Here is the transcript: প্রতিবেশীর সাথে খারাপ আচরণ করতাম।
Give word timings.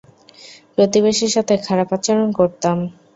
প্রতিবেশীর 0.75 1.31
সাথে 1.35 1.53
খারাপ 1.65 1.89
আচরণ 1.93 2.29
করতাম। 2.31 2.77